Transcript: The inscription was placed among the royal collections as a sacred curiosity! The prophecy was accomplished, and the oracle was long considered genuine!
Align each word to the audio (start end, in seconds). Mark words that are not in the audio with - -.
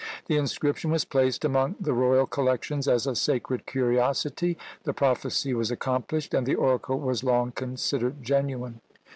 The 0.25 0.35
inscription 0.37 0.89
was 0.89 1.05
placed 1.05 1.45
among 1.45 1.75
the 1.79 1.93
royal 1.93 2.25
collections 2.25 2.87
as 2.87 3.05
a 3.05 3.13
sacred 3.13 3.67
curiosity! 3.67 4.57
The 4.83 4.93
prophecy 4.95 5.53
was 5.53 5.69
accomplished, 5.69 6.33
and 6.33 6.47
the 6.47 6.55
oracle 6.55 6.99
was 6.99 7.23
long 7.23 7.51
considered 7.51 8.23
genuine! 8.23 8.81